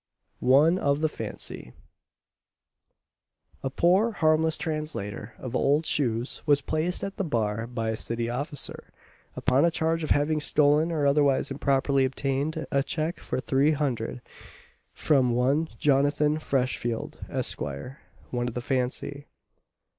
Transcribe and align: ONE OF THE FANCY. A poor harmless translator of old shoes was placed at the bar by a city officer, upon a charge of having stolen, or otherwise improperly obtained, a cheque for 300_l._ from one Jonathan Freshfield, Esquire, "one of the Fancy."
ONE 0.39 0.79
OF 0.79 1.01
THE 1.01 1.07
FANCY. 1.09 1.73
A 3.61 3.69
poor 3.69 4.13
harmless 4.13 4.57
translator 4.57 5.35
of 5.37 5.55
old 5.55 5.85
shoes 5.85 6.41
was 6.47 6.59
placed 6.63 7.03
at 7.03 7.17
the 7.17 7.23
bar 7.23 7.67
by 7.67 7.91
a 7.91 7.95
city 7.95 8.27
officer, 8.27 8.89
upon 9.35 9.63
a 9.63 9.69
charge 9.69 10.03
of 10.03 10.09
having 10.09 10.39
stolen, 10.39 10.91
or 10.91 11.05
otherwise 11.05 11.51
improperly 11.51 12.03
obtained, 12.03 12.65
a 12.71 12.81
cheque 12.81 13.19
for 13.19 13.39
300_l._ 13.39 14.21
from 14.91 15.35
one 15.35 15.67
Jonathan 15.77 16.39
Freshfield, 16.39 17.23
Esquire, 17.29 17.99
"one 18.31 18.47
of 18.47 18.55
the 18.55 18.59
Fancy." 18.61 19.27